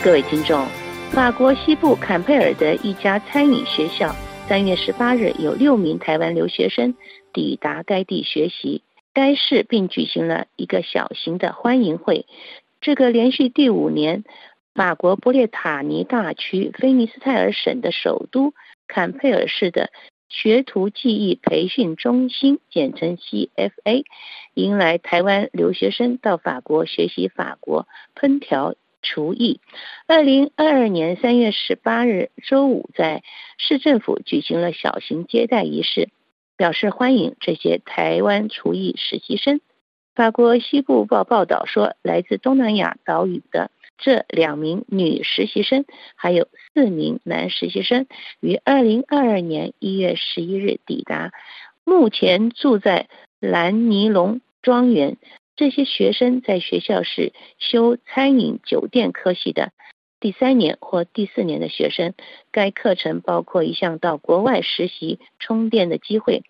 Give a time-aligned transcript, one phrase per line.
[0.00, 0.64] 各位听众，
[1.10, 4.14] 法国西部坎佩尔的一家餐饮学校，
[4.46, 6.94] 三月十八日有六名台湾留学生
[7.32, 8.82] 抵达该地学习。
[9.12, 12.26] 该市并举行了一个小型的欢迎会。
[12.80, 14.22] 这个连续第五年，
[14.72, 18.54] 法国布列塔尼大区菲尼斯泰尔省的首都
[18.86, 19.90] 坎佩尔市的
[20.28, 24.04] 学徒技艺培训中心（简称 CFA）
[24.54, 28.76] 迎来台湾留学生到法国学习法国烹调。
[29.02, 29.60] 厨艺。
[30.06, 33.22] 二零二二年三月十八日周五，在
[33.56, 36.08] 市政府举行了小型接待仪式，
[36.56, 39.60] 表示欢迎这些台湾厨艺实习生。
[40.14, 45.84] 法国西部报报道说，来自东南亚岛屿的这两名女实习生，
[46.16, 48.06] 还有四名男实习生，
[48.40, 51.30] 于二零二二年一月十一日抵达，
[51.84, 53.06] 目前住在
[53.38, 55.16] 兰尼龙庄园。
[55.58, 59.72] 这些学生在学校是修餐饮酒店科系的
[60.20, 62.14] 第三年或第四年的学生。
[62.52, 66.44] 该课程包括一项到国外实习充电的机会。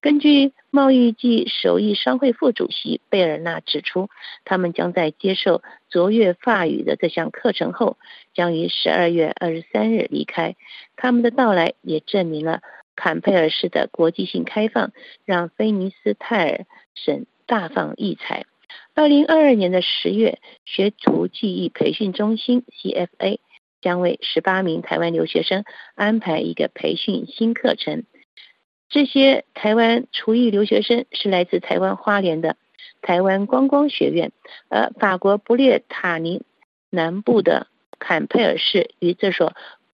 [0.00, 4.08] 根据贸易暨手艺商会副主席贝尔纳指出，
[4.46, 7.98] 他们将在接受卓越法语的这项课程后，
[8.32, 10.56] 将于十二月二十三日离开。
[10.96, 12.62] 他们的到来也证明了
[12.96, 14.92] 坎佩尔市的国际性开放，
[15.26, 18.46] 让菲尼斯泰尔省大放异彩。
[18.94, 23.38] 二零二二年的十月，学徒技艺培训中心 （CFA）
[23.80, 28.04] 将为十八名台湾留学生安排一个培训新课程。
[28.88, 32.56] 这些台湾厨艺留学生是来自台湾花莲的
[33.02, 34.30] 台湾观光学院，
[34.68, 36.42] 而法国布列塔尼
[36.90, 37.66] 南部的
[37.98, 39.54] 坎佩尔市与这所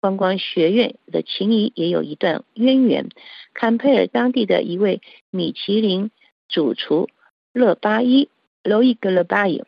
[0.00, 3.10] 观光学院的情谊也有一段渊源。
[3.52, 6.10] 坎佩尔当地的一位米其林
[6.48, 7.08] 主厨
[7.52, 8.30] 勒巴伊。
[8.68, 9.64] 罗伊格勒巴伊，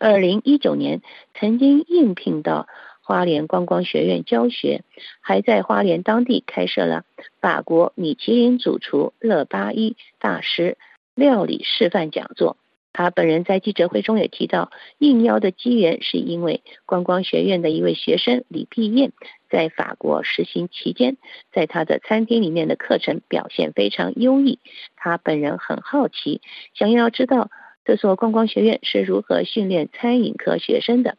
[0.00, 1.02] 二零一九年
[1.34, 2.66] 曾经应聘到
[3.02, 4.84] 花莲观光学院教学，
[5.20, 7.04] 还在花莲当地开设了
[7.42, 10.78] 法国米其林主厨勒巴伊大师
[11.14, 12.56] 料理示范讲座。
[12.94, 19.12] 他本人在记者会中也提到，应邀的机缘是因为观光学院的一位学生李碧燕
[19.50, 21.18] 在法国实习期间，
[21.52, 24.58] 在他的餐厅里面的课程表现非常优异，
[24.96, 26.40] 他本人很好奇，
[26.72, 27.50] 想要知道。
[27.84, 31.16] 这所观光学院是如何训练餐饮科学生的？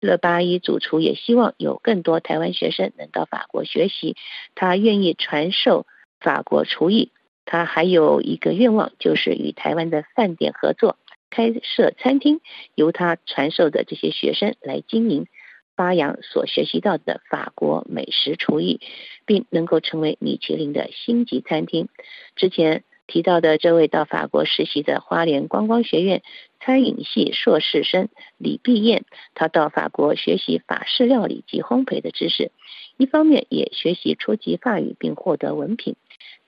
[0.00, 4.14] 勒巴伊主厨也希望有更多台湾学生能到法国学习，
[4.54, 5.86] 他愿意传授
[6.20, 7.10] 法国厨艺。
[7.44, 10.96] 他还有一个愿望，就是与台湾的饭店合作，
[11.30, 12.40] 开设餐厅，
[12.76, 15.26] 由他传授的这些学生来经营，
[15.74, 18.80] 发扬所学习到的法国美食厨艺，
[19.26, 21.88] 并能够成为米其林的星级餐厅。
[22.36, 22.84] 之前。
[23.08, 26.22] 提到的这位到法国实习的花莲观光学院
[26.60, 29.04] 餐饮系硕士生李碧燕，
[29.34, 32.52] 他到法国学习法式料理及烘焙的知识，
[32.98, 35.96] 一方面也学习初级法语并获得文凭。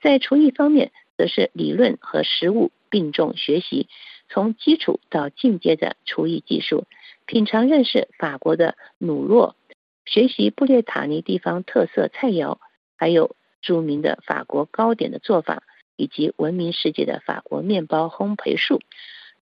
[0.01, 3.87] 在厨艺方面，则是理论和实物并重学习，
[4.29, 6.85] 从基础到进阶的厨艺技术，
[7.25, 9.55] 品尝认识法国的努洛，
[10.05, 12.59] 学习布列塔尼地方特色菜肴，
[12.97, 15.63] 还有著名的法国糕点的做法。
[15.95, 18.81] 以及闻名世界的法国面包烘焙术。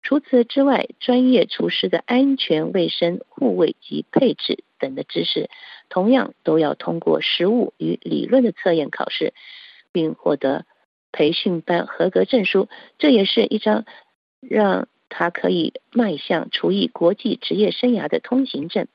[0.03, 5.51] 除此之外，专业厨师的安全卫生护卫及配置等的知识，
[5.89, 9.35] 同样都要通过实物与理论的测验考试，
[9.91, 10.67] 并获得
[11.11, 12.69] 培训班合格证书。
[12.99, 13.87] 这也是一张
[14.41, 18.87] 让他可以迈向厨艺国际职业生涯的通行证。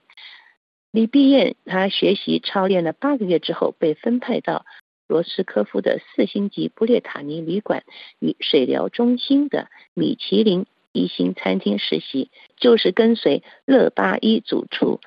[0.89, 4.65] 李碧燕，他学习操练了八个月之后，被分派到。
[5.13, 7.83] 罗斯科夫的四星级布列塔尼旅馆
[8.17, 14.99] 与水疗中心的米其林一星餐厅实习，就是跟随勒巴伊主厨。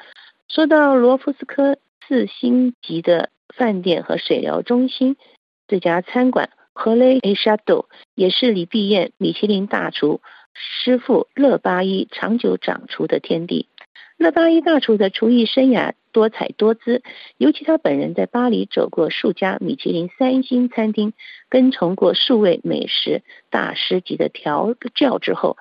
[0.46, 5.16] 说到罗夫斯科四星级的饭店和水疗中心，
[5.66, 10.20] 这家餐馆和雷埃沙多也是李碧燕米其林大厨
[10.54, 13.66] 师傅勒巴伊长久掌厨的天地。
[14.18, 17.02] 勒巴伊大厨的厨艺生涯多彩多姿，
[17.36, 21.12] 尤其他本人在巴黎走过数家米其林三星餐厅，
[21.50, 25.58] 跟从过数位美食大师级的调教之后，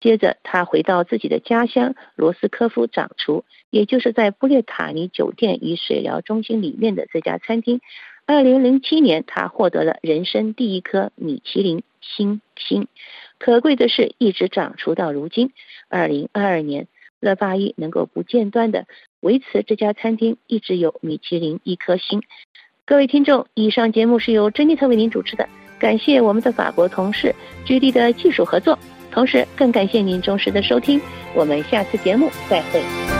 [0.00, 7.80] 接着他回到自己的家乡罗斯科夫掌厨，也就是在布列塔尼酒店与水疗中心里面的这家餐厅。
[8.26, 12.86] 二零零七年，他获得了人生第一颗米其林星星。
[13.40, 15.50] 可贵的是，一直掌厨到如今。
[15.88, 16.86] 二零二二年。
[17.22, 18.86] 乐巴伊能够不间断的
[19.20, 22.22] 维持这家餐厅一直有米其林一颗星。
[22.84, 27.34] 各位听众，以上节目是由珍妮特为您主持的，感谢我们的法国同事
[27.64, 28.78] 居地的技术合作，
[29.10, 31.00] 同时更感谢您忠实的收听。
[31.34, 33.19] 我们下次节目再会。